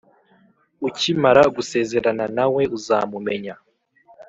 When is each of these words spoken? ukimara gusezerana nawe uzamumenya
ukimara 0.87 1.43
gusezerana 1.55 2.25
nawe 2.37 2.61
uzamumenya 2.77 3.53